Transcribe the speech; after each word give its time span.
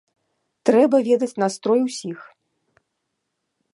Трэба 0.69 0.97
ведаць 1.09 1.39
настрой 1.43 1.79
усіх. 1.91 2.19